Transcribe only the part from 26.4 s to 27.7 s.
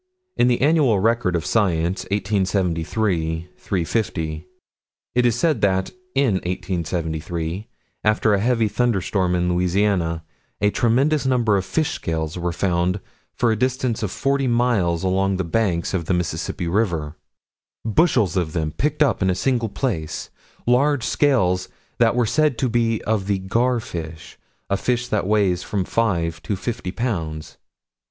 to fifty pounds.